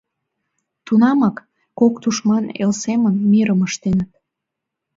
Тунамак, 0.85 1.37
кок 1.79 1.93
тушман 2.01 2.45
эл 2.63 2.71
семын, 2.83 3.15
мирым 3.31 3.59
ыштеныт. 3.67 4.11